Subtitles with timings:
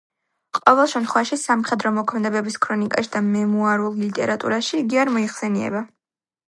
[0.59, 5.89] ყოველ შემთხვევაში სამხედრო მოქმედებების ქრონიკაში და მემუარულ ლიტერატურაში იგი არ მოიხსენიება.